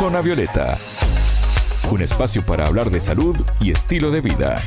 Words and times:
Zona 0.00 0.22
Violeta, 0.22 0.78
un 1.90 2.00
espacio 2.00 2.42
para 2.46 2.66
hablar 2.66 2.90
de 2.90 3.02
salud 3.02 3.36
y 3.60 3.70
estilo 3.70 4.10
de 4.10 4.22
vida. 4.22 4.58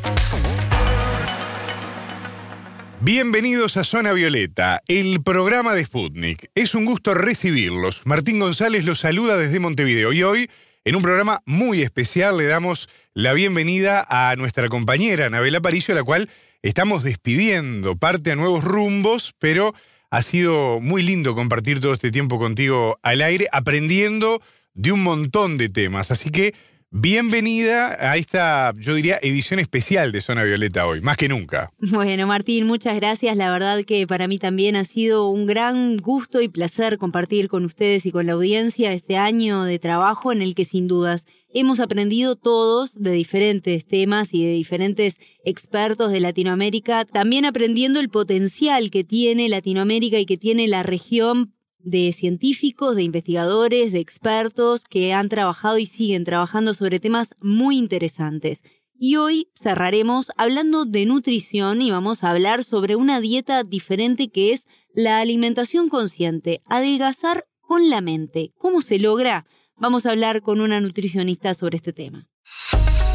Bienvenidos 3.02 3.76
a 3.78 3.84
Zona 3.84 4.14
Violeta, 4.14 4.84
el 4.88 5.24
programa 5.24 5.74
de 5.74 5.86
Sputnik. 5.86 6.52
Es 6.54 6.76
un 6.76 6.86
gusto 6.86 7.16
recibirlos. 7.16 8.06
Martín 8.06 8.40
González 8.40 8.86
los 8.86 9.00
saluda 9.00 9.36
desde 9.36 9.60
Montevideo 9.60 10.14
y 10.14 10.22
hoy, 10.22 10.52
en 10.86 10.96
un 10.96 11.02
programa 11.02 11.40
muy 11.48 11.82
especial, 11.82 12.38
le 12.38 12.46
damos 12.46 12.88
la 13.16 13.34
bienvenida 13.34 14.06
a 14.08 14.36
nuestra 14.36 14.70
compañera 14.70 15.26
Anabela 15.26 15.62
Paricio, 15.62 15.96
la 15.96 16.04
cual 16.04 16.30
estamos 16.62 17.02
despidiendo, 17.02 17.96
parte 17.96 18.32
a 18.32 18.36
nuevos 18.36 18.64
rumbos, 18.64 19.34
pero 19.40 19.74
ha 20.12 20.22
sido 20.22 20.80
muy 20.80 21.02
lindo 21.02 21.34
compartir 21.34 21.80
todo 21.80 21.94
este 21.94 22.12
tiempo 22.12 22.38
contigo 22.38 23.00
al 23.02 23.22
aire, 23.22 23.48
aprendiendo 23.52 24.40
de 24.74 24.92
un 24.92 25.04
montón 25.04 25.58
de 25.58 25.70
temas. 25.70 26.12
Así 26.12 26.30
que 26.30 26.54
Bienvenida 26.96 27.98
a 28.00 28.18
esta, 28.18 28.72
yo 28.78 28.94
diría, 28.94 29.18
edición 29.24 29.60
especial 29.60 30.12
de 30.12 30.22
Zona 30.22 30.44
Violeta 30.44 30.86
hoy, 30.86 31.02
más 31.02 31.18
que 31.18 31.28
nunca. 31.28 31.72
Bueno, 31.92 32.28
Martín, 32.28 32.68
muchas 32.68 32.98
gracias. 32.98 33.36
La 33.36 33.52
verdad 33.52 33.84
que 33.84 34.06
para 34.06 34.28
mí 34.28 34.38
también 34.38 34.76
ha 34.76 34.84
sido 34.84 35.28
un 35.30 35.48
gran 35.48 35.98
gusto 35.98 36.40
y 36.40 36.50
placer 36.50 37.00
compartir 37.00 37.48
con 37.48 37.66
ustedes 37.66 38.06
y 38.06 38.12
con 38.12 38.28
la 38.28 38.34
audiencia 38.34 38.94
este 38.94 39.18
año 39.18 39.64
de 39.64 39.80
trabajo 39.80 40.32
en 40.32 40.44
el 40.44 40.54
que 40.54 40.66
sin 40.66 40.88
dudas 40.88 41.26
hemos 41.52 41.80
aprendido 41.80 42.36
todos 42.36 42.94
de 42.94 43.12
diferentes 43.12 43.88
temas 43.88 44.32
y 44.36 44.46
de 44.46 44.52
diferentes 44.52 45.16
expertos 45.44 46.12
de 46.12 46.20
Latinoamérica, 46.20 47.06
también 47.06 47.46
aprendiendo 47.46 48.00
el 48.00 48.10
potencial 48.10 48.92
que 48.92 49.04
tiene 49.04 49.50
Latinoamérica 49.50 50.20
y 50.20 50.28
que 50.28 50.38
tiene 50.38 50.68
la 50.68 50.84
región 50.84 51.56
de 51.84 52.12
científicos, 52.14 52.96
de 52.96 53.04
investigadores, 53.04 53.92
de 53.92 54.00
expertos 54.00 54.84
que 54.84 55.14
han 55.14 55.30
trabajado 55.30 55.78
y 55.78 55.86
siguen 55.86 56.24
trabajando 56.24 56.74
sobre 56.74 57.00
temas 57.00 57.36
muy 57.42 57.78
interesantes. 57.78 58.64
Y 58.98 59.18
hoy 59.18 59.50
cerraremos 59.60 60.32
hablando 60.38 60.86
de 60.86 61.06
nutrición 61.06 61.82
y 61.82 61.92
vamos 61.92 62.24
a 62.24 62.32
hablar 62.32 62.64
sobre 62.64 62.96
una 62.96 63.20
dieta 63.20 63.64
diferente 63.64 64.30
que 64.30 64.54
es 64.54 64.66
la 64.94 65.20
alimentación 65.20 65.90
consciente, 65.90 66.62
adelgazar 66.68 67.46
con 67.60 67.90
la 67.90 68.02
mente. 68.02 68.54
¿Cómo 68.58 68.82
se 68.82 69.00
logra? 69.00 69.46
Vamos 69.76 70.06
a 70.06 70.12
hablar 70.12 70.42
con 70.42 70.62
una 70.62 70.80
nutricionista 70.80 71.54
sobre 71.54 71.78
este 71.78 71.92
tema. 71.92 72.28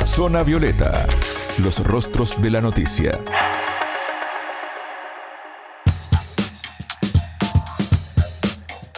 Zona 0.04 0.42
Violeta, 0.42 1.06
los 1.62 1.78
rostros 1.84 2.40
de 2.42 2.50
la 2.50 2.60
noticia. 2.60 3.18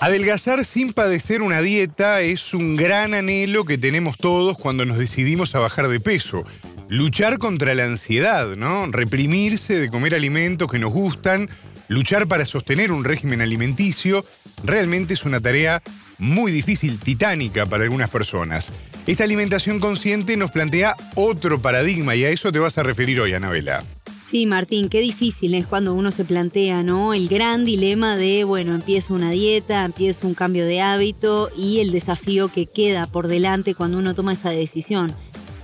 Adelgazar 0.00 0.64
sin 0.64 0.94
padecer 0.94 1.42
una 1.42 1.60
dieta 1.60 2.22
es 2.22 2.54
un 2.54 2.74
gran 2.74 3.12
anhelo 3.12 3.66
que 3.66 3.76
tenemos 3.76 4.16
todos 4.16 4.56
cuando 4.56 4.86
nos 4.86 4.96
decidimos 4.96 5.54
a 5.54 5.58
bajar 5.58 5.88
de 5.88 6.00
peso. 6.00 6.46
Luchar 6.88 7.36
contra 7.36 7.74
la 7.74 7.84
ansiedad, 7.84 8.56
¿no? 8.56 8.86
Reprimirse 8.86 9.78
de 9.78 9.90
comer 9.90 10.14
alimentos 10.14 10.70
que 10.70 10.78
nos 10.78 10.90
gustan, 10.90 11.50
luchar 11.88 12.28
para 12.28 12.46
sostener 12.46 12.92
un 12.92 13.04
régimen 13.04 13.42
alimenticio, 13.42 14.24
realmente 14.64 15.12
es 15.12 15.26
una 15.26 15.38
tarea 15.38 15.82
muy 16.16 16.50
difícil, 16.50 16.98
titánica 16.98 17.66
para 17.66 17.84
algunas 17.84 18.08
personas. 18.08 18.72
Esta 19.06 19.24
alimentación 19.24 19.80
consciente 19.80 20.34
nos 20.38 20.50
plantea 20.50 20.96
otro 21.14 21.60
paradigma 21.60 22.14
y 22.14 22.24
a 22.24 22.30
eso 22.30 22.50
te 22.50 22.58
vas 22.58 22.78
a 22.78 22.82
referir 22.82 23.20
hoy, 23.20 23.34
Anabela. 23.34 23.84
Sí, 24.30 24.46
Martín, 24.46 24.90
qué 24.90 25.00
difícil 25.00 25.54
es 25.54 25.66
cuando 25.66 25.92
uno 25.92 26.12
se 26.12 26.24
plantea, 26.24 26.84
¿no? 26.84 27.14
El 27.14 27.26
gran 27.26 27.64
dilema 27.64 28.14
de, 28.14 28.44
bueno, 28.44 28.76
empiezo 28.76 29.12
una 29.12 29.32
dieta, 29.32 29.84
empiezo 29.84 30.28
un 30.28 30.34
cambio 30.34 30.66
de 30.66 30.80
hábito 30.80 31.48
y 31.58 31.80
el 31.80 31.90
desafío 31.90 32.46
que 32.46 32.66
queda 32.66 33.08
por 33.08 33.26
delante 33.26 33.74
cuando 33.74 33.98
uno 33.98 34.14
toma 34.14 34.34
esa 34.34 34.50
decisión. 34.50 35.16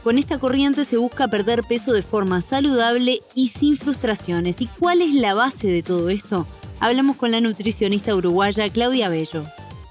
Con 0.02 0.18
esta 0.18 0.40
corriente 0.40 0.84
se 0.84 0.96
busca 0.96 1.28
perder 1.28 1.62
peso 1.62 1.92
de 1.92 2.02
forma 2.02 2.40
saludable 2.40 3.20
y 3.36 3.48
sin 3.48 3.76
frustraciones. 3.76 4.60
¿Y 4.60 4.66
cuál 4.66 5.00
es 5.00 5.14
la 5.14 5.34
base 5.34 5.68
de 5.68 5.84
todo 5.84 6.08
esto? 6.08 6.44
Hablamos 6.80 7.14
con 7.14 7.30
la 7.30 7.40
nutricionista 7.40 8.16
uruguaya 8.16 8.68
Claudia 8.70 9.08
Bello. 9.08 9.44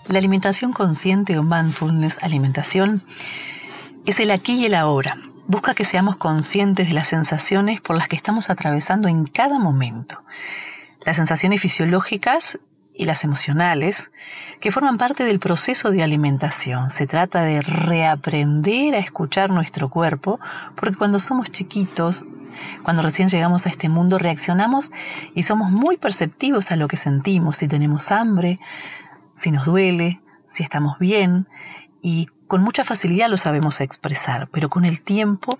La 0.10 0.18
alimentación 0.18 0.74
consciente 0.74 1.38
o 1.38 1.44
mindfulness 1.44 2.16
alimentación 2.20 3.04
es 4.06 4.20
el 4.20 4.32
aquí 4.32 4.52
y 4.52 4.66
el 4.66 4.76
ahora 4.76 5.18
busca 5.48 5.74
que 5.74 5.86
seamos 5.86 6.18
conscientes 6.18 6.88
de 6.88 6.94
las 6.94 7.10
sensaciones 7.10 7.82
por 7.82 7.96
las 7.96 8.08
que 8.08 8.16
estamos 8.16 8.50
atravesando 8.50 9.08
en 9.08 9.26
cada 9.26 9.60
momento. 9.60 10.18
Las 11.06 11.16
sensaciones 11.16 11.62
fisiológicas 11.62 12.44
y 12.98 13.06
las 13.06 13.24
emocionales, 13.24 13.96
que 14.62 14.72
forman 14.72 14.98
parte 14.98 15.24
del 15.24 15.40
proceso 15.40 15.92
de 15.92 16.02
alimentación. 16.02 16.92
Se 16.92 17.08
trata 17.08 17.42
de 17.42 17.62
reaprender 17.62 18.96
a 18.96 19.00
escuchar 19.00 19.50
nuestro 19.50 19.90
cuerpo, 19.90 20.40
porque 20.76 20.96
cuando 20.96 21.20
somos 21.20 21.52
chiquitos, 21.52 22.24
cuando 22.84 23.02
recién 23.02 23.28
llegamos 23.28 23.66
a 23.66 23.70
este 23.70 23.90
mundo, 23.90 24.18
reaccionamos 24.18 24.90
y 25.34 25.44
somos 25.44 25.72
muy 25.72 25.98
perceptivos 25.98 26.72
a 26.72 26.78
lo 26.78 26.88
que 26.88 26.98
sentimos, 26.98 27.58
si 27.58 27.68
tenemos 27.68 28.10
hambre, 28.10 28.58
si 29.44 29.52
nos 29.52 29.66
duele, 29.66 30.22
si 30.54 30.64
estamos 30.64 30.98
bien, 30.98 31.48
y 32.02 32.28
con 32.48 32.62
mucha 32.62 32.84
facilidad 32.84 33.30
lo 33.30 33.38
sabemos 33.38 33.80
expresar, 33.82 34.48
pero 34.52 34.70
con 34.70 34.86
el 34.86 35.04
tiempo 35.04 35.58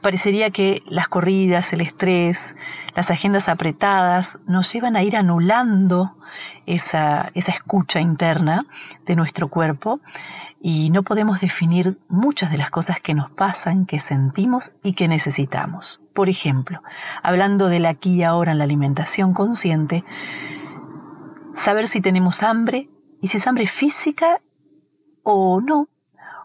parecería 0.00 0.50
que 0.50 0.82
las 0.86 1.08
corridas, 1.08 1.70
el 1.72 1.82
estrés, 1.82 2.38
las 2.96 3.10
agendas 3.10 3.48
apretadas 3.48 4.26
nos 4.46 4.72
llevan 4.72 4.96
a 4.96 5.02
ir 5.02 5.16
anulando 5.16 6.12
esa, 6.66 7.30
esa 7.34 7.52
escucha 7.52 8.00
interna 8.00 8.64
de 9.04 9.16
nuestro 9.16 9.48
cuerpo 9.48 10.00
y 10.60 10.90
no 10.90 11.02
podemos 11.02 11.40
definir 11.40 11.98
muchas 12.08 12.50
de 12.50 12.56
las 12.56 12.70
cosas 12.70 13.00
que 13.02 13.14
nos 13.14 13.30
pasan, 13.32 13.84
que 13.84 14.00
sentimos 14.02 14.64
y 14.82 14.94
que 14.94 15.08
necesitamos. 15.08 16.00
Por 16.14 16.28
ejemplo, 16.28 16.80
hablando 17.22 17.68
del 17.68 17.84
aquí 17.84 18.14
y 18.14 18.22
ahora 18.22 18.52
en 18.52 18.58
la 18.58 18.64
alimentación 18.64 19.34
consciente, 19.34 20.04
saber 21.64 21.88
si 21.88 22.00
tenemos 22.00 22.42
hambre 22.42 22.88
y 23.20 23.28
si 23.28 23.38
es 23.38 23.46
hambre 23.46 23.66
física 23.78 24.38
o 25.24 25.60
no, 25.60 25.88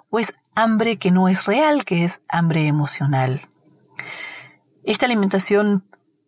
o 0.10 0.20
es 0.20 0.28
hambre 0.56 0.98
que 0.98 1.12
no 1.12 1.28
es 1.28 1.46
real, 1.46 1.86
que 1.86 2.06
es 2.06 2.14
hambre 2.30 2.68
emocional. 2.68 3.42
Esta 4.84 5.06
alimentación 5.06 5.84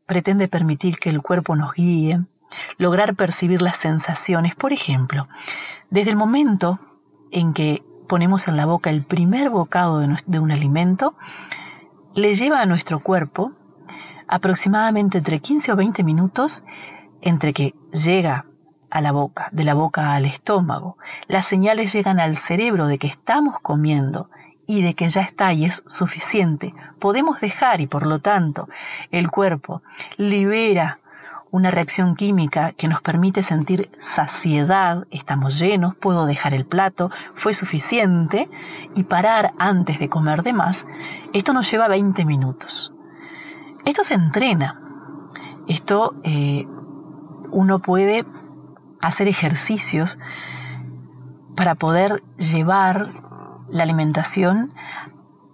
pretende 0.05 0.47
permitir 0.47 0.97
que 0.97 1.09
el 1.09 1.21
cuerpo 1.21 1.55
nos 1.55 1.73
guíe, 1.73 2.19
lograr 2.77 3.15
percibir 3.15 3.61
las 3.61 3.79
sensaciones. 3.79 4.55
Por 4.55 4.73
ejemplo, 4.73 5.27
desde 5.89 6.11
el 6.11 6.17
momento 6.17 6.79
en 7.31 7.53
que 7.53 7.81
ponemos 8.07 8.47
en 8.47 8.57
la 8.57 8.65
boca 8.65 8.89
el 8.89 9.05
primer 9.05 9.49
bocado 9.49 9.99
de, 9.99 10.39
un 10.39 10.51
alimento, 10.51 11.15
le 12.15 12.35
lleva 12.35 12.61
a 12.61 12.65
nuestro 12.65 13.01
cuerpo 13.01 13.51
aproximadamente 14.27 15.19
entre 15.19 15.39
15 15.39 15.71
o 15.71 15.75
20 15.75 16.03
minutos 16.03 16.51
entre 17.21 17.53
que 17.53 17.73
llega 17.93 18.45
a 18.91 19.01
la 19.01 19.11
boca, 19.11 19.49
de 19.51 19.63
la 19.63 19.73
boca 19.73 20.13
al 20.13 20.25
estómago. 20.25 20.97
Las 21.27 21.47
señales 21.47 21.93
llegan 21.93 22.19
al 22.19 22.37
cerebro 22.47 22.87
de 22.87 22.97
que 22.97 23.07
estamos 23.07 23.59
comiendo 23.61 24.29
y 24.67 24.83
de 24.83 24.93
que 24.93 25.09
ya 25.09 25.21
está 25.21 25.51
y 25.53 25.65
es 25.65 25.83
suficiente. 25.87 26.73
Podemos 26.99 27.41
dejar 27.41 27.81
y 27.81 27.87
por 27.87 28.05
lo 28.05 28.19
tanto 28.19 28.67
el 29.11 29.31
cuerpo 29.31 29.81
libera 30.17 30.99
una 31.51 31.71
reacción 31.71 32.15
química 32.15 32.73
que 32.73 32.87
nos 32.87 33.01
permite 33.01 33.43
sentir 33.43 33.89
saciedad, 34.15 35.07
estamos 35.09 35.59
llenos, 35.59 35.95
puedo 35.95 36.25
dejar 36.25 36.53
el 36.53 36.65
plato, 36.65 37.09
fue 37.37 37.53
suficiente 37.55 38.47
y 38.95 39.03
parar 39.03 39.53
antes 39.57 39.99
de 39.99 40.09
comer 40.09 40.43
de 40.43 40.53
más. 40.53 40.77
Esto 41.33 41.53
nos 41.53 41.69
lleva 41.71 41.87
20 41.87 42.23
minutos. 42.25 42.91
Esto 43.85 44.03
se 44.03 44.13
entrena. 44.13 44.79
Esto 45.67 46.13
eh, 46.23 46.65
uno 47.51 47.79
puede 47.79 48.25
hacer 49.01 49.27
ejercicios 49.27 50.17
para 51.55 51.75
poder 51.75 52.21
llevar 52.37 53.09
la 53.69 53.83
alimentación 53.83 54.71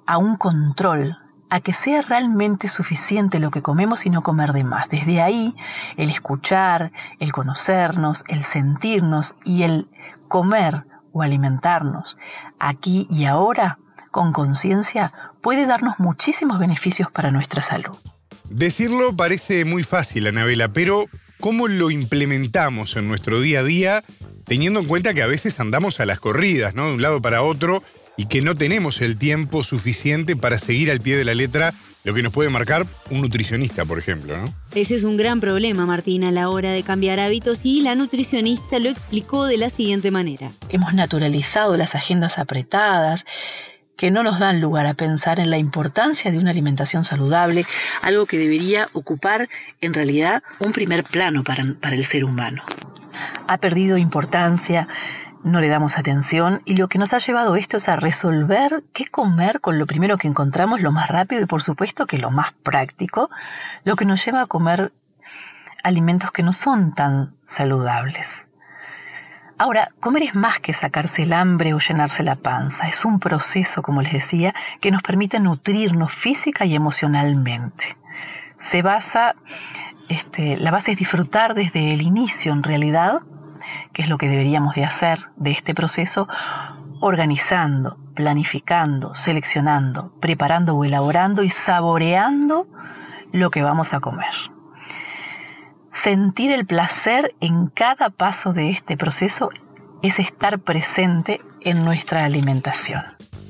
a 0.06 0.18
un 0.18 0.38
control, 0.38 1.18
a 1.50 1.60
que 1.62 1.74
sea 1.84 2.02
realmente 2.02 2.70
suficiente 2.70 3.40
lo 3.40 3.52
que 3.52 3.62
comemos 3.62 4.06
y 4.06 4.10
no 4.10 4.22
comer 4.22 4.54
de 4.54 4.64
más. 4.64 4.90
Desde 4.90 5.22
ahí, 5.22 5.56
el 5.98 6.10
escuchar, 6.10 6.92
el 7.20 7.32
conocernos, 7.32 8.24
el 8.28 8.46
sentirnos 8.52 9.34
y 9.44 9.64
el 9.64 9.88
comer 10.28 10.84
o 11.12 11.22
alimentarnos 11.22 12.18
aquí 12.60 13.08
y 13.10 13.26
ahora 13.26 13.78
con 14.12 14.32
conciencia 14.34 15.12
puede 15.42 15.66
darnos 15.66 16.00
muchísimos 16.00 16.60
beneficios 16.60 17.12
para 17.12 17.32
nuestra 17.32 17.68
salud. 17.68 17.98
Decirlo 18.50 19.16
parece 19.16 19.66
muy 19.66 19.84
fácil, 19.84 20.28
Anabela, 20.28 20.70
pero 20.70 21.06
¿cómo 21.40 21.68
lo 21.68 21.92
implementamos 21.92 22.96
en 22.96 23.08
nuestro 23.08 23.42
día 23.42 23.60
a 23.60 23.64
día 23.64 24.04
teniendo 24.46 24.80
en 24.80 24.88
cuenta 24.88 25.14
que 25.14 25.22
a 25.22 25.28
veces 25.28 25.60
andamos 25.60 26.00
a 26.00 26.06
las 26.06 26.20
corridas, 26.20 26.76
¿no? 26.76 26.88
De 26.88 26.96
un 26.96 27.02
lado 27.02 27.22
para 27.22 27.42
otro 27.42 27.84
y 28.18 28.28
que 28.28 28.42
no 28.42 28.56
tenemos 28.56 29.02
el 29.02 29.18
tiempo 29.18 29.64
suficiente 29.64 30.36
para 30.36 30.58
seguir 30.58 30.92
al 30.92 31.02
pie 31.02 31.18
de 31.18 31.26
la 31.26 31.34
letra 31.34 31.74
lo 32.04 32.14
que 32.14 32.22
nos 32.22 32.32
puede 32.32 32.50
marcar 32.50 32.86
un 33.10 33.22
nutricionista, 33.22 33.84
por 33.84 33.98
ejemplo, 33.98 34.38
¿no? 34.38 34.54
Ese 34.76 34.94
es 34.94 35.04
un 35.04 35.18
gran 35.18 35.42
problema, 35.42 35.88
Martina, 35.88 36.30
a 36.30 36.32
la 36.32 36.50
hora 36.50 36.72
de 36.72 36.84
cambiar 36.84 37.20
hábitos 37.20 37.62
y 37.64 37.82
la 37.82 37.96
nutricionista 37.96 38.78
lo 38.78 38.90
explicó 38.90 39.46
de 39.46 39.58
la 39.58 39.72
siguiente 39.72 40.12
manera. 40.12 40.52
Hemos 40.70 40.94
naturalizado 40.94 41.76
las 41.76 41.94
agendas 41.96 42.34
apretadas 42.38 43.22
que 43.98 44.12
no 44.12 44.24
nos 44.24 44.40
dan 44.40 44.62
lugar 44.62 44.86
a 44.86 44.94
pensar 44.94 45.40
en 45.40 45.50
la 45.50 45.58
importancia 45.58 46.32
de 46.32 46.38
una 46.38 46.52
alimentación 46.52 47.06
saludable, 47.06 47.66
algo 48.02 48.26
que 48.26 48.38
debería 48.38 48.90
ocupar 48.94 49.48
en 49.82 49.94
realidad 49.94 50.44
un 50.60 50.74
primer 50.74 51.04
plano 51.04 51.44
para, 51.44 51.64
para 51.82 51.96
el 51.96 52.08
ser 52.08 52.26
humano. 52.26 52.64
Ha 53.48 53.58
perdido 53.58 53.98
importancia 53.98 54.88
no 55.46 55.62
le 55.62 55.70
damos 55.70 55.96
atención 55.96 56.62
y 56.66 56.76
lo 56.76 56.88
que 56.88 56.98
nos 56.98 57.14
ha 57.14 57.20
llevado 57.20 57.56
esto 57.56 57.78
es 57.78 57.88
a 57.88 57.96
resolver 57.96 58.84
qué 58.94 59.06
comer 59.06 59.62
con 59.62 59.78
lo 59.78 59.86
primero 59.86 60.18
que 60.18 60.28
encontramos, 60.28 60.82
lo 60.82 60.92
más 60.92 61.08
rápido 61.08 61.44
y 61.44 61.46
por 61.46 61.62
supuesto 61.62 62.08
que 62.08 62.18
lo 62.18 62.32
más 62.32 62.54
práctico, 62.64 63.30
lo 63.84 63.96
que 63.96 64.06
nos 64.06 64.26
lleva 64.26 64.42
a 64.42 64.48
comer 64.48 64.92
alimentos 65.84 66.32
que 66.32 66.42
no 66.42 66.52
son 66.52 66.96
tan 66.96 67.36
saludables. 67.56 68.26
Ahora, 69.58 69.88
comer 70.02 70.24
es 70.24 70.36
más 70.36 70.60
que 70.60 70.74
sacarse 70.74 71.24
el 71.24 71.34
hambre 71.34 71.74
o 71.74 71.80
llenarse 71.80 72.24
la 72.24 72.36
panza, 72.36 72.88
es 72.90 73.06
un 73.06 73.20
proceso, 73.20 73.82
como 73.82 74.02
les 74.02 74.12
decía, 74.12 74.54
que 74.82 74.92
nos 74.92 75.02
permite 75.02 75.40
nutrirnos 75.40 76.14
física 76.16 76.66
y 76.66 76.76
emocionalmente. 76.76 77.96
Se 78.72 78.82
basa, 78.82 79.36
este, 80.10 80.58
la 80.58 80.72
base 80.72 80.92
es 80.92 80.98
disfrutar 80.98 81.54
desde 81.54 81.94
el 81.94 82.02
inicio 82.02 82.52
en 82.52 82.64
realidad 82.64 83.22
que 83.94 84.02
es 84.02 84.10
lo 84.10 84.18
que 84.18 84.30
deberíamos 84.30 84.76
de 84.76 84.86
hacer 84.86 85.20
de 85.38 85.52
este 85.52 85.74
proceso, 85.74 86.28
organizando, 87.00 87.98
planificando, 88.16 89.14
seleccionando, 89.16 90.12
preparando 90.20 90.76
o 90.76 90.84
elaborando 90.84 91.44
y 91.44 91.52
saboreando 91.66 92.68
lo 93.32 93.50
que 93.50 93.62
vamos 93.62 93.88
a 93.92 94.00
comer. 94.00 94.34
Sentir 96.06 96.52
el 96.52 96.68
placer 96.68 97.34
en 97.42 97.66
cada 97.70 98.12
paso 98.12 98.54
de 98.54 98.70
este 98.70 98.96
proceso 98.96 99.50
es 100.04 100.14
estar 100.20 100.60
presente 100.60 101.42
en 101.62 101.84
nuestra 101.84 102.26
alimentación. 102.26 103.02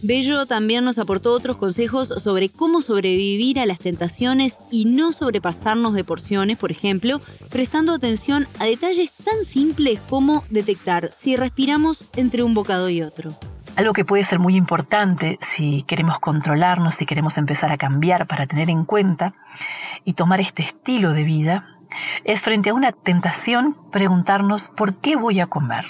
Bello 0.03 0.45
también 0.45 0.85
nos 0.85 0.97
aportó 0.97 1.33
otros 1.33 1.57
consejos 1.57 2.07
sobre 2.07 2.47
cómo 2.47 2.79
sobrevivir 2.79 3.59
a 3.59 3.65
las 3.65 3.79
tentaciones 3.79 4.57
y 4.71 4.85
no 4.85 5.11
sobrepasarnos 5.11 5.95
de 5.95 6.05
porciones, 6.05 6.57
por 6.57 6.71
ejemplo, 6.71 7.19
prestando 7.51 7.93
atención 7.93 8.45
a 8.61 8.63
detalles 8.63 9.11
tan 9.17 9.43
simples 9.43 9.99
como 10.09 10.45
detectar 10.49 11.09
si 11.11 11.35
respiramos 11.35 12.09
entre 12.15 12.41
un 12.41 12.53
bocado 12.53 12.89
y 12.89 13.01
otro. 13.01 13.31
Algo 13.75 13.91
que 13.91 14.05
puede 14.05 14.25
ser 14.27 14.39
muy 14.39 14.55
importante 14.55 15.39
si 15.57 15.83
queremos 15.89 16.19
controlarnos, 16.19 16.95
si 16.97 17.05
queremos 17.05 17.37
empezar 17.37 17.69
a 17.73 17.77
cambiar 17.77 18.27
para 18.27 18.47
tener 18.47 18.69
en 18.69 18.85
cuenta 18.85 19.33
y 20.05 20.13
tomar 20.13 20.39
este 20.39 20.63
estilo 20.63 21.11
de 21.11 21.23
vida, 21.23 21.74
es 22.23 22.41
frente 22.41 22.69
a 22.69 22.73
una 22.73 22.91
tentación 22.91 23.75
preguntarnos 23.91 24.69
¿por 24.75 25.01
qué 25.01 25.15
voy 25.15 25.39
a 25.39 25.47
comer? 25.47 25.85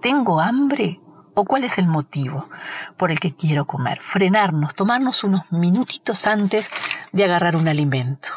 ¿Tengo 0.00 0.40
hambre? 0.40 1.00
o 1.34 1.44
cuál 1.44 1.64
es 1.64 1.76
el 1.78 1.86
motivo 1.86 2.48
por 2.96 3.10
el 3.10 3.20
que 3.20 3.34
quiero 3.34 3.66
comer. 3.66 4.00
Frenarnos, 4.12 4.74
tomarnos 4.74 5.22
unos 5.24 5.50
minutitos 5.52 6.24
antes 6.24 6.66
de 7.12 7.24
agarrar 7.24 7.56
un 7.56 7.68
alimento. 7.68 8.28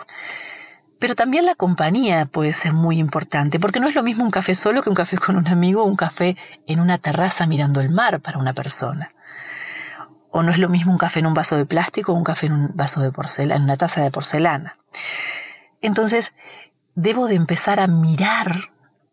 Pero 0.99 1.13
también 1.13 1.45
la 1.45 1.55
compañía 1.55 2.25
puede 2.25 2.53
ser 2.55 2.73
muy 2.73 2.97
importante, 2.97 3.59
porque 3.59 3.79
no 3.79 3.88
es 3.88 3.95
lo 3.95 4.01
mismo 4.01 4.23
un 4.23 4.31
café 4.31 4.55
solo 4.55 4.81
que 4.81 4.89
un 4.89 4.95
café 4.95 5.17
con 5.17 5.38
un 5.38 5.47
amigo 5.47 5.83
o 5.83 5.85
un 5.85 5.95
café 5.95 6.35
en 6.65 6.79
una 6.79 6.97
terraza 6.97 7.45
mirando 7.45 7.81
el 7.81 7.91
mar 7.91 8.19
para 8.21 8.39
una 8.39 8.53
persona. 8.53 9.11
O 10.31 10.41
no 10.41 10.51
es 10.51 10.57
lo 10.57 10.69
mismo 10.69 10.91
un 10.91 10.97
café 10.97 11.19
en 11.19 11.27
un 11.27 11.35
vaso 11.35 11.55
de 11.55 11.65
plástico 11.65 12.13
o 12.13 12.15
un 12.15 12.23
café 12.23 12.47
en 12.47 12.53
un 12.53 12.75
vaso 12.75 12.99
de 12.99 13.11
porcelana, 13.11 13.55
en 13.55 13.63
una 13.63 13.77
taza 13.77 14.01
de 14.01 14.11
porcelana. 14.11 14.75
Entonces, 15.81 16.33
debo 16.97 17.27
de 17.27 17.35
empezar 17.35 17.79
a 17.79 17.85
mirar 17.85 18.69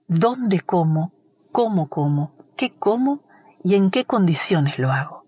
dónde 0.08 0.60
como, 0.60 1.12
cómo 1.52 1.88
como, 1.90 2.32
qué 2.56 2.72
como 2.78 3.20
y 3.62 3.74
en 3.74 3.90
qué 3.90 4.06
condiciones 4.06 4.78
lo 4.78 4.90
hago. 4.90 5.24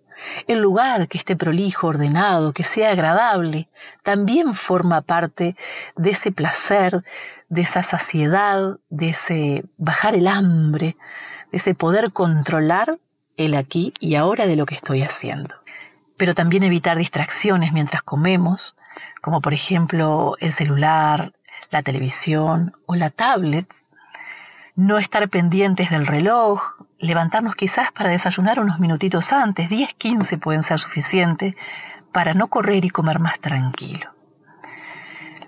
El 0.46 0.62
lugar 0.62 1.06
que 1.08 1.18
esté 1.18 1.36
prolijo, 1.36 1.86
ordenado, 1.86 2.54
que 2.54 2.64
sea 2.64 2.92
agradable, 2.92 3.68
también 4.02 4.54
forma 4.54 5.02
parte 5.02 5.54
de 5.96 6.10
ese 6.10 6.32
placer, 6.32 7.04
de 7.50 7.60
esa 7.60 7.82
saciedad, 7.84 8.78
de 8.88 9.10
ese 9.10 9.64
bajar 9.76 10.14
el 10.14 10.26
hambre, 10.26 10.96
de 11.52 11.58
ese 11.58 11.74
poder 11.74 12.12
controlar 12.12 12.96
el 13.36 13.54
aquí 13.54 13.92
y 14.00 14.14
ahora 14.14 14.46
de 14.46 14.56
lo 14.56 14.64
que 14.64 14.76
estoy 14.76 15.02
haciendo. 15.02 15.54
Pero 16.16 16.34
también 16.34 16.62
evitar 16.62 16.96
distracciones 16.96 17.74
mientras 17.74 18.00
comemos, 18.00 18.74
como 19.20 19.42
por 19.42 19.52
ejemplo 19.52 20.36
el 20.40 20.54
celular, 20.54 21.32
la 21.76 21.82
televisión 21.82 22.72
o 22.86 22.94
la 22.94 23.10
tablet, 23.10 23.66
no 24.76 24.96
estar 24.96 25.28
pendientes 25.28 25.90
del 25.90 26.06
reloj, 26.06 26.58
levantarnos 26.98 27.54
quizás 27.54 27.92
para 27.92 28.08
desayunar 28.08 28.60
unos 28.60 28.80
minutitos 28.80 29.30
antes, 29.30 29.68
10, 29.68 29.94
15 29.98 30.38
pueden 30.38 30.62
ser 30.62 30.78
suficientes, 30.78 31.54
para 32.14 32.32
no 32.32 32.48
correr 32.48 32.86
y 32.86 32.88
comer 32.88 33.18
más 33.18 33.38
tranquilo. 33.40 34.10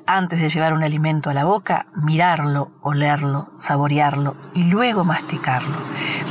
Antes 0.07 0.39
de 0.39 0.51
llevar 0.51 0.75
un 0.75 0.83
alimento 0.83 1.31
a 1.31 1.35
la 1.35 1.45
boca, 1.45 1.87
mirarlo, 1.95 2.73
olerlo, 2.83 3.49
saborearlo 3.67 4.37
y 4.53 4.65
luego 4.65 5.05
masticarlo. 5.05 5.79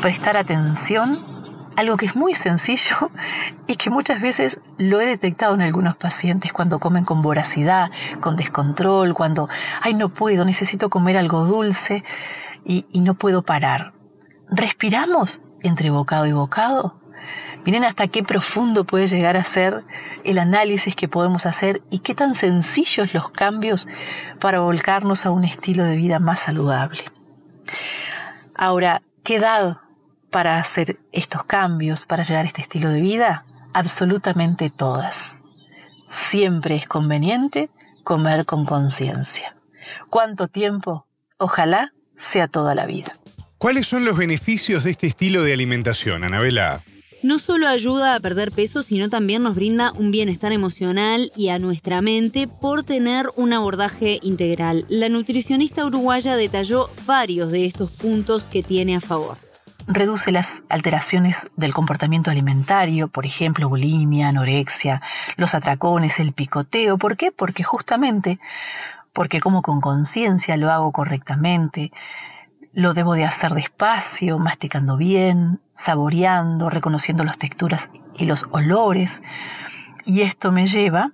Prestar 0.01 0.37
atención, 0.37 1.36
algo 1.77 1.95
que 1.95 2.07
es 2.07 2.15
muy 2.15 2.33
sencillo 2.35 3.11
y 3.67 3.77
que 3.77 3.89
muchas 3.89 4.19
veces 4.19 4.59
lo 4.77 4.99
he 4.99 5.05
detectado 5.05 5.53
en 5.53 5.61
algunos 5.61 5.95
pacientes 5.95 6.51
cuando 6.51 6.79
comen 6.79 7.05
con 7.05 7.21
voracidad, 7.21 7.89
con 8.19 8.35
descontrol, 8.35 9.13
cuando, 9.13 9.47
ay, 9.81 9.93
no 9.93 10.09
puedo, 10.09 10.43
necesito 10.43 10.89
comer 10.89 11.17
algo 11.17 11.45
dulce 11.45 12.03
y, 12.65 12.85
no 12.99 13.13
puedo 13.13 13.43
parar. 13.43 13.93
¿Respiramos 14.49 15.41
entre 15.61 15.89
bocado 15.89 16.25
y 16.25 16.33
bocado? 16.33 16.99
Miren 17.63 17.85
hasta 17.85 18.07
qué 18.07 18.23
profundo 18.23 18.83
puede 18.83 19.07
llegar 19.07 19.37
a 19.37 19.53
ser 19.53 19.83
el 20.23 20.39
análisis 20.39 20.95
que 20.95 21.07
podemos 21.07 21.45
hacer 21.45 21.81
y 21.89 21.99
qué 21.99 22.15
tan 22.15 22.35
sencillos 22.35 23.13
los 23.13 23.29
cambios 23.29 23.87
para 24.41 24.59
volcarnos 24.59 25.25
a 25.25 25.31
un 25.31 25.43
estilo 25.43 25.83
de 25.83 25.95
vida 25.95 26.19
más 26.19 26.39
saludable. 26.45 27.03
Ahora, 28.55 29.01
¿qué 29.23 29.35
edad 29.35 29.77
para 30.31 30.59
hacer 30.59 30.97
estos 31.11 31.43
cambios, 31.45 32.05
para 32.07 32.23
llegar 32.23 32.45
a 32.45 32.47
este 32.47 32.61
estilo 32.61 32.89
de 32.89 33.01
vida? 33.01 33.45
Absolutamente 33.73 34.71
todas. 34.75 35.13
Siempre 36.31 36.75
es 36.75 36.87
conveniente 36.87 37.69
comer 38.03 38.45
con 38.45 38.65
conciencia. 38.65 39.55
¿Cuánto 40.09 40.47
tiempo? 40.47 41.05
Ojalá 41.37 41.91
sea 42.31 42.47
toda 42.47 42.73
la 42.75 42.85
vida. 42.85 43.17
¿Cuáles 43.57 43.87
son 43.87 44.05
los 44.05 44.17
beneficios 44.17 44.83
de 44.83 44.91
este 44.91 45.07
estilo 45.07 45.43
de 45.43 45.53
alimentación, 45.53 46.23
Anabela? 46.23 46.81
No 47.23 47.39
solo 47.39 47.67
ayuda 47.67 48.15
a 48.15 48.19
perder 48.19 48.51
peso, 48.51 48.83
sino 48.83 49.09
también 49.09 49.41
nos 49.41 49.55
brinda 49.55 49.91
un 49.93 50.11
bienestar 50.11 50.51
emocional 50.51 51.31
y 51.35 51.49
a 51.49 51.57
nuestra 51.57 52.01
mente 52.01 52.47
por 52.47 52.83
tener 52.83 53.25
un 53.35 53.53
abordaje 53.53 54.19
integral. 54.21 54.85
La 54.89 55.09
nutricionista 55.09 55.83
uruguaya 55.83 56.35
detalló 56.35 56.87
varios 57.07 57.51
de 57.51 57.65
estos 57.65 57.89
puntos 57.91 58.43
que 58.43 58.61
tiene 58.61 58.95
a 58.95 59.01
favor. 59.01 59.37
Reduce 59.87 60.31
las 60.33 60.47
alteraciones 60.69 61.35
del 61.55 61.73
comportamiento 61.73 62.29
alimentario, 62.29 63.07
por 63.07 63.25
ejemplo, 63.25 63.69
bulimia, 63.69 64.27
anorexia, 64.27 65.01
los 65.37 65.53
atracones, 65.53 66.19
el 66.19 66.33
picoteo. 66.33 66.97
¿Por 66.97 67.15
qué? 67.15 67.31
Porque 67.31 67.63
justamente 67.63 68.39
porque 69.17 69.39
como 69.39 69.63
con 69.63 69.81
conciencia 69.81 70.57
lo 70.57 70.71
hago 70.71 70.91
correctamente, 70.91 71.91
lo 72.73 72.93
debo 72.93 73.15
de 73.15 73.25
hacer 73.25 73.53
despacio, 73.55 74.37
masticando 74.37 74.95
bien, 74.95 75.59
saboreando, 75.85 76.69
reconociendo 76.69 77.23
las 77.23 77.39
texturas 77.39 77.81
y 78.13 78.25
los 78.25 78.43
olores, 78.51 79.09
y 80.05 80.21
esto 80.21 80.51
me 80.51 80.67
lleva 80.67 81.13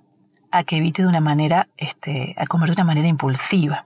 a 0.52 0.66
que 0.66 0.76
evite 0.78 1.02
de 1.02 1.08
una 1.08 1.22
manera, 1.22 1.70
este, 1.78 2.36
a 2.38 2.46
comer 2.46 2.72
de 2.72 2.74
una 2.74 2.84
manera 2.84 3.08
impulsiva. 3.08 3.86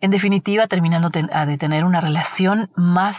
En 0.00 0.10
definitiva, 0.10 0.66
terminando 0.68 1.10
de 1.10 1.58
tener 1.58 1.84
una 1.84 2.00
relación 2.00 2.70
más, 2.76 3.16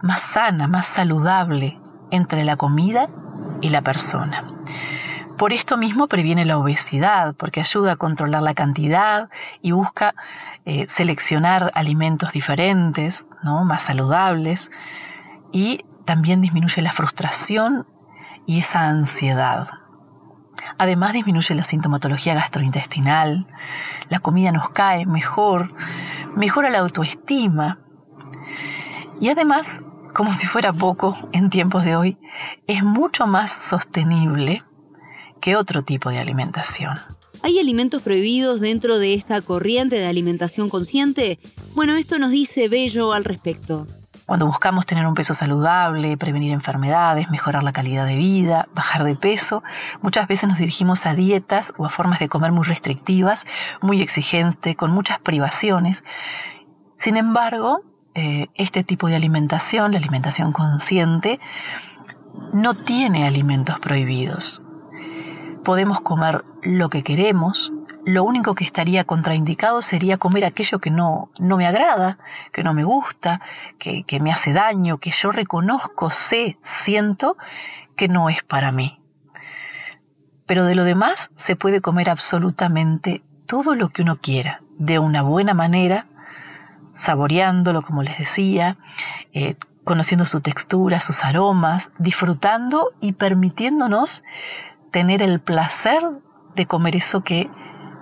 más 0.00 0.22
sana, 0.32 0.66
más 0.66 0.86
saludable 0.96 1.78
entre 2.10 2.44
la 2.44 2.56
comida 2.56 3.08
y 3.60 3.68
la 3.68 3.82
persona. 3.82 4.44
Por 5.36 5.52
esto 5.52 5.76
mismo 5.76 6.08
previene 6.08 6.44
la 6.44 6.58
obesidad, 6.58 7.34
porque 7.38 7.60
ayuda 7.60 7.92
a 7.92 7.96
controlar 7.96 8.42
la 8.42 8.54
cantidad 8.54 9.28
y 9.62 9.70
busca 9.70 10.14
eh, 10.64 10.88
seleccionar 10.96 11.70
alimentos 11.74 12.32
diferentes, 12.32 13.14
¿no? 13.42 13.64
más 13.64 13.84
saludables, 13.86 14.60
y 15.52 15.84
también 16.06 16.40
disminuye 16.40 16.82
la 16.82 16.92
frustración 16.92 17.86
y 18.46 18.60
esa 18.60 18.88
ansiedad. 18.88 19.68
Además 20.78 21.12
disminuye 21.12 21.54
la 21.54 21.66
sintomatología 21.66 22.34
gastrointestinal, 22.34 23.46
la 24.08 24.20
comida 24.20 24.52
nos 24.52 24.70
cae 24.70 25.06
mejor, 25.06 25.72
mejora 26.36 26.70
la 26.70 26.78
autoestima 26.78 27.78
y 29.20 29.28
además, 29.28 29.66
como 30.14 30.36
si 30.38 30.46
fuera 30.46 30.72
poco 30.72 31.16
en 31.32 31.50
tiempos 31.50 31.84
de 31.84 31.96
hoy, 31.96 32.18
es 32.66 32.82
mucho 32.82 33.26
más 33.26 33.50
sostenible 33.68 34.62
que 35.40 35.56
otro 35.56 35.82
tipo 35.84 36.10
de 36.10 36.18
alimentación. 36.18 36.96
¿Hay 37.42 37.58
alimentos 37.58 38.02
prohibidos 38.02 38.60
dentro 38.60 38.98
de 38.98 39.14
esta 39.14 39.40
corriente 39.42 39.96
de 39.96 40.06
alimentación 40.06 40.68
consciente? 40.68 41.38
Bueno, 41.74 41.94
esto 41.94 42.18
nos 42.18 42.30
dice 42.30 42.68
Bello 42.68 43.12
al 43.12 43.24
respecto. 43.24 43.86
Cuando 44.28 44.44
buscamos 44.44 44.84
tener 44.84 45.06
un 45.06 45.14
peso 45.14 45.34
saludable, 45.34 46.18
prevenir 46.18 46.52
enfermedades, 46.52 47.30
mejorar 47.30 47.62
la 47.62 47.72
calidad 47.72 48.04
de 48.04 48.16
vida, 48.16 48.68
bajar 48.74 49.04
de 49.04 49.16
peso, 49.16 49.62
muchas 50.02 50.28
veces 50.28 50.46
nos 50.46 50.58
dirigimos 50.58 51.00
a 51.06 51.14
dietas 51.14 51.64
o 51.78 51.86
a 51.86 51.88
formas 51.88 52.18
de 52.18 52.28
comer 52.28 52.52
muy 52.52 52.66
restrictivas, 52.66 53.40
muy 53.80 54.02
exigentes, 54.02 54.76
con 54.76 54.90
muchas 54.90 55.18
privaciones. 55.20 55.96
Sin 57.02 57.16
embargo, 57.16 57.80
eh, 58.14 58.48
este 58.56 58.84
tipo 58.84 59.08
de 59.08 59.16
alimentación, 59.16 59.92
la 59.92 59.98
alimentación 59.98 60.52
consciente, 60.52 61.40
no 62.52 62.74
tiene 62.84 63.26
alimentos 63.26 63.80
prohibidos. 63.80 64.60
Podemos 65.64 66.02
comer 66.02 66.44
lo 66.64 66.90
que 66.90 67.02
queremos, 67.02 67.72
lo 68.08 68.24
único 68.24 68.54
que 68.54 68.64
estaría 68.64 69.04
contraindicado 69.04 69.82
sería 69.82 70.16
comer 70.16 70.46
aquello 70.46 70.78
que 70.78 70.90
no, 70.90 71.28
no 71.38 71.58
me 71.58 71.66
agrada, 71.66 72.16
que 72.54 72.62
no 72.62 72.72
me 72.72 72.82
gusta, 72.82 73.42
que, 73.78 74.04
que 74.04 74.18
me 74.18 74.32
hace 74.32 74.54
daño, 74.54 74.96
que 74.96 75.12
yo 75.22 75.30
reconozco, 75.30 76.10
sé, 76.30 76.56
siento 76.84 77.36
que 77.96 78.08
no 78.08 78.30
es 78.30 78.42
para 78.44 78.72
mí. 78.72 78.98
Pero 80.46 80.64
de 80.64 80.74
lo 80.74 80.84
demás 80.84 81.18
se 81.46 81.54
puede 81.54 81.82
comer 81.82 82.08
absolutamente 82.08 83.20
todo 83.46 83.74
lo 83.74 83.90
que 83.90 84.00
uno 84.00 84.16
quiera, 84.16 84.62
de 84.78 84.98
una 84.98 85.20
buena 85.20 85.52
manera, 85.52 86.06
saboreándolo, 87.04 87.82
como 87.82 88.02
les 88.02 88.16
decía, 88.18 88.78
eh, 89.34 89.56
conociendo 89.84 90.24
su 90.24 90.40
textura, 90.40 91.02
sus 91.02 91.16
aromas, 91.22 91.86
disfrutando 91.98 92.88
y 93.02 93.12
permitiéndonos 93.12 94.24
tener 94.92 95.20
el 95.20 95.40
placer 95.40 96.02
de 96.56 96.64
comer 96.64 96.96
eso 96.96 97.22
que 97.22 97.50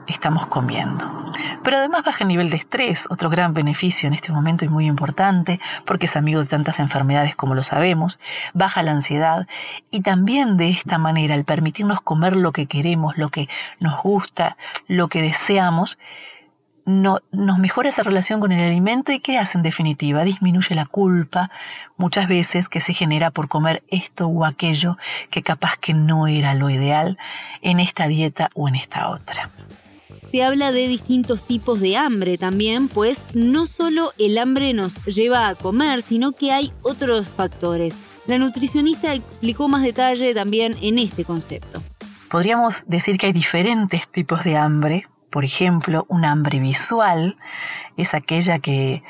estamos 0.07 0.47
comiendo. 0.49 1.33
Pero 1.63 1.79
además 1.79 2.05
baja 2.05 2.25
el 2.25 2.29
nivel 2.29 2.51
de 2.51 2.57
estrés, 2.57 2.99
otro 3.11 3.29
gran 3.29 3.55
beneficio 3.55 4.09
en 4.09 4.15
este 4.15 4.33
momento 4.33 4.65
y 4.65 4.69
muy 4.69 4.87
importante, 4.87 5.61
porque 5.85 6.07
es 6.07 6.17
amigo 6.17 6.41
de 6.41 6.47
tantas 6.47 6.79
enfermedades 6.79 7.35
como 7.37 7.55
lo 7.55 7.63
sabemos, 7.63 8.19
baja 8.55 8.83
la 8.83 8.93
ansiedad 8.93 9.47
y 9.91 10.03
también 10.03 10.57
de 10.57 10.71
esta 10.71 10.99
manera, 10.99 11.35
al 11.35 11.45
permitirnos 11.45 12.01
comer 12.03 12.37
lo 12.37 12.53
que 12.53 12.67
queremos, 12.67 13.17
lo 13.19 13.31
que 13.31 13.49
nos 13.81 14.01
gusta, 14.03 14.57
lo 14.87 15.09
que 15.09 15.23
deseamos, 15.23 15.97
no, 16.87 17.19
nos 17.33 17.59
mejora 17.59 17.91
esa 17.91 18.05
relación 18.05 18.41
con 18.41 18.53
el 18.53 18.63
alimento 18.63 19.11
y 19.11 19.19
¿qué 19.19 19.39
hace 19.39 19.59
en 19.59 19.63
definitiva? 19.63 20.23
Disminuye 20.23 20.75
la 20.75 20.87
culpa 20.87 21.51
muchas 21.97 22.29
veces 22.29 22.69
que 22.69 22.81
se 22.81 22.95
genera 22.95 23.33
por 23.33 23.49
comer 23.49 23.83
esto 23.89 24.29
o 24.29 24.45
aquello 24.45 24.97
que 25.31 25.43
capaz 25.43 25.77
que 25.81 25.95
no 25.95 26.29
era 26.29 26.55
lo 26.55 26.71
ideal 26.71 27.19
en 27.61 27.81
esta 27.81 28.07
dieta 28.07 28.51
o 28.55 28.69
en 28.69 28.77
esta 28.77 29.09
otra. 29.09 29.49
Se 30.31 30.43
habla 30.43 30.73
de 30.73 30.89
distintos 30.89 31.47
tipos 31.47 31.81
de 31.81 31.97
hambre 31.97 32.37
también, 32.37 32.89
pues 32.89 33.35
no 33.35 33.67
solo 33.67 34.13
el 34.19 34.39
hambre 34.39 34.73
nos 34.75 35.05
lleva 35.07 35.49
a 35.49 35.55
comer, 35.55 36.03
sino 36.03 36.33
que 36.33 36.53
hay 36.53 36.73
otros 36.83 37.29
factores. 37.29 37.95
La 38.27 38.39
nutricionista 38.39 39.15
explicó 39.15 39.69
más 39.69 39.83
detalle 39.83 40.35
también 40.35 40.75
en 40.83 40.99
este 40.99 41.25
concepto. 41.25 41.81
Podríamos 42.31 42.75
decir 42.87 43.19
que 43.19 43.27
hay 43.27 43.33
diferentes 43.33 44.03
tipos 44.13 44.43
de 44.43 44.57
hambre, 44.57 45.07
por 45.31 45.45
ejemplo, 45.45 46.07
un 46.09 46.25
hambre 46.25 46.59
visual 46.59 47.37
es 47.97 48.13
aquella 48.15 48.59
que, 48.59 49.03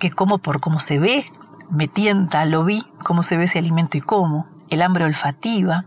que 0.00 0.10
como 0.10 0.38
por 0.38 0.60
cómo 0.60 0.80
se 0.80 0.98
ve, 0.98 1.26
me 1.70 1.88
tienta, 1.88 2.44
lo 2.44 2.64
vi, 2.64 2.82
cómo 3.04 3.22
se 3.22 3.36
ve 3.36 3.44
ese 3.44 3.58
alimento 3.58 3.96
y 3.96 4.00
cómo. 4.00 4.46
El 4.70 4.82
hambre 4.82 5.04
olfativa, 5.04 5.84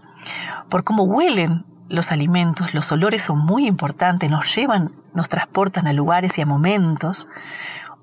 por 0.69 0.83
cómo 0.83 1.03
huelen 1.03 1.65
los 1.89 2.11
alimentos, 2.11 2.73
los 2.73 2.91
olores 2.91 3.23
son 3.25 3.39
muy 3.39 3.67
importantes, 3.67 4.29
nos 4.29 4.45
llevan, 4.55 4.91
nos 5.13 5.29
transportan 5.29 5.87
a 5.87 5.93
lugares 5.93 6.31
y 6.37 6.41
a 6.41 6.45
momentos, 6.45 7.27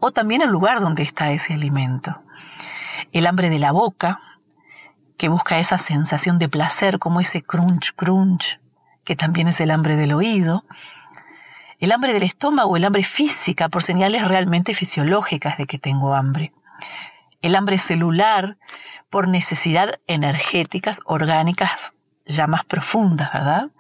o 0.01 0.13
también 0.13 0.43
al 0.43 0.51
lugar 0.51 0.81
donde 0.81 1.03
está 1.03 1.31
ese 1.33 1.55
alimento. 1.55 2.15
El 3.13 3.27
hambre 3.27 3.51
de 3.51 3.59
la 3.59 3.73
boca, 3.73 4.21
que 5.19 5.29
busca 5.29 5.59
esa 5.59 5.79
sensación 5.79 6.39
de 6.39 6.49
placer, 6.49 6.99
como 6.99 7.21
ese 7.21 7.43
crunch, 7.43 7.93
crunch, 7.97 8.43
que 9.05 9.17
también 9.17 9.49
es 9.49 9.61
el 9.61 9.71
hambre 9.71 9.97
del 9.97 10.13
oído, 10.13 10.65
el 11.79 11.91
hambre 11.91 12.13
del 12.13 12.23
estómago, 12.23 12.77
el 12.77 12.85
hambre 12.85 13.05
física, 13.05 13.69
por 13.69 13.85
señales 13.85 14.27
realmente 14.27 14.75
fisiológicas 14.75 15.59
de 15.59 15.67
que 15.67 15.79
tengo 15.79 16.15
hambre. 16.15 16.53
El 17.41 17.57
hambre 17.57 17.81
celular, 17.89 18.57
por 19.11 19.27
necesidad 19.27 19.99
energéticas, 20.07 20.97
orgánicas, 21.05 21.73
ya 22.27 22.47
más 22.47 22.65
profundas, 22.65 23.33
¿verdad? 23.33 23.71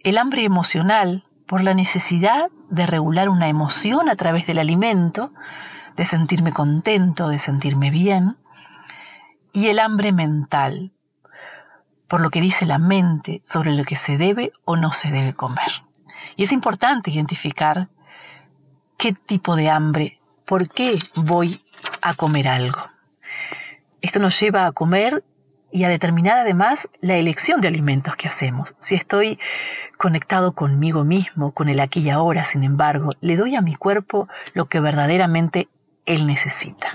El 0.00 0.18
hambre 0.18 0.44
emocional, 0.44 1.24
por 1.46 1.62
la 1.62 1.74
necesidad 1.74 2.50
de 2.70 2.86
regular 2.86 3.28
una 3.28 3.48
emoción 3.48 4.08
a 4.08 4.16
través 4.16 4.46
del 4.46 4.58
alimento, 4.58 5.32
de 5.96 6.06
sentirme 6.06 6.52
contento, 6.52 7.28
de 7.28 7.40
sentirme 7.40 7.90
bien. 7.90 8.36
Y 9.52 9.68
el 9.68 9.78
hambre 9.78 10.12
mental, 10.12 10.92
por 12.08 12.20
lo 12.20 12.30
que 12.30 12.40
dice 12.40 12.66
la 12.66 12.78
mente 12.78 13.42
sobre 13.52 13.72
lo 13.72 13.84
que 13.84 13.96
se 13.96 14.16
debe 14.16 14.52
o 14.64 14.76
no 14.76 14.92
se 15.02 15.10
debe 15.10 15.34
comer. 15.34 15.70
Y 16.36 16.44
es 16.44 16.52
importante 16.52 17.10
identificar 17.10 17.88
qué 18.98 19.12
tipo 19.12 19.56
de 19.56 19.70
hambre, 19.70 20.18
por 20.46 20.68
qué 20.68 20.98
voy 21.16 21.62
a 22.02 22.14
comer 22.14 22.48
algo. 22.48 22.80
Esto 24.00 24.18
nos 24.18 24.38
lleva 24.40 24.66
a 24.66 24.72
comer 24.72 25.24
y 25.70 25.84
a 25.84 25.88
determinar 25.88 26.38
además 26.38 26.78
la 27.00 27.16
elección 27.16 27.60
de 27.60 27.68
alimentos 27.68 28.14
que 28.16 28.28
hacemos. 28.28 28.68
Si 28.88 28.94
estoy 28.94 29.38
conectado 29.96 30.52
conmigo 30.52 31.04
mismo, 31.04 31.52
con 31.52 31.68
el 31.68 31.80
aquí 31.80 32.00
y 32.00 32.10
ahora, 32.10 32.48
sin 32.52 32.62
embargo, 32.64 33.10
le 33.20 33.36
doy 33.36 33.56
a 33.56 33.60
mi 33.60 33.74
cuerpo 33.74 34.28
lo 34.54 34.66
que 34.66 34.80
verdaderamente 34.80 35.68
él 36.06 36.26
necesita. 36.26 36.94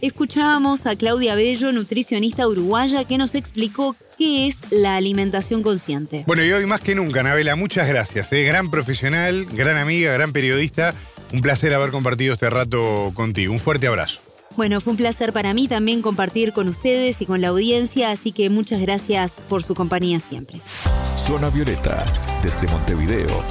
Escuchábamos 0.00 0.86
a 0.86 0.96
Claudia 0.96 1.36
Bello, 1.36 1.70
nutricionista 1.70 2.48
uruguaya, 2.48 3.04
que 3.04 3.18
nos 3.18 3.36
explicó 3.36 3.94
qué 4.18 4.48
es 4.48 4.72
la 4.72 4.96
alimentación 4.96 5.62
consciente. 5.62 6.24
Bueno, 6.26 6.42
y 6.44 6.50
hoy 6.50 6.66
más 6.66 6.80
que 6.80 6.96
nunca, 6.96 7.20
Anabela, 7.20 7.54
muchas 7.54 7.88
gracias. 7.88 8.32
¿eh? 8.32 8.42
Gran 8.42 8.68
profesional, 8.68 9.46
gran 9.52 9.76
amiga, 9.76 10.12
gran 10.12 10.32
periodista. 10.32 10.92
Un 11.32 11.40
placer 11.40 11.72
haber 11.72 11.90
compartido 11.90 12.34
este 12.34 12.50
rato 12.50 13.12
contigo. 13.14 13.52
Un 13.52 13.60
fuerte 13.60 13.86
abrazo. 13.86 14.22
Bueno, 14.56 14.80
fue 14.80 14.92
un 14.92 14.96
placer 14.96 15.32
para 15.32 15.54
mí 15.54 15.68
también 15.68 16.02
compartir 16.02 16.52
con 16.52 16.68
ustedes 16.68 17.20
y 17.22 17.26
con 17.26 17.40
la 17.40 17.48
audiencia, 17.48 18.10
así 18.10 18.32
que 18.32 18.50
muchas 18.50 18.80
gracias 18.80 19.32
por 19.48 19.62
su 19.62 19.74
compañía 19.74 20.20
siempre. 20.20 20.60
Zona 21.26 21.48
Violeta, 21.50 22.04
desde 22.42 22.68
Montevideo, 22.68 23.42